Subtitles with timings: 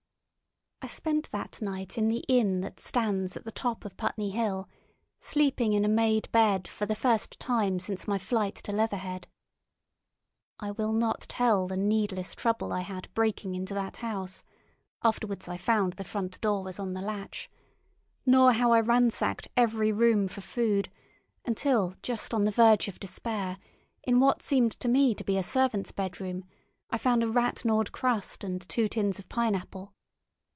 [0.83, 4.67] I spent that night in the inn that stands at the top of Putney Hill,
[5.19, 9.27] sleeping in a made bed for the first time since my flight to Leatherhead.
[10.59, 15.93] I will not tell the needless trouble I had breaking into that house—afterwards I found
[15.93, 20.89] the front door was on the latch—nor how I ransacked every room for food,
[21.45, 23.59] until just on the verge of despair,
[24.01, 26.43] in what seemed to me to be a servant's bedroom,
[26.89, 29.93] I found a rat gnawed crust and two tins of pineapple.